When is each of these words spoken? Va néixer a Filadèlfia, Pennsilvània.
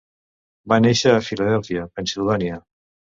Va 0.71 0.79
néixer 0.85 1.13
a 1.17 1.19
Filadèlfia, 1.27 1.83
Pennsilvània. 1.99 2.59